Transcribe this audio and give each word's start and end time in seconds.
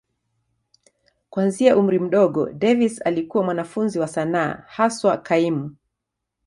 Kuanzia 1.29 1.77
umri 1.77 1.99
mdogo, 1.99 2.49
Davis 2.49 3.01
alikuwa 3.05 3.43
mwanafunzi 3.43 3.99
wa 3.99 4.07
sanaa, 4.07 4.63
haswa 4.67 5.17
kaimu. 5.17 5.75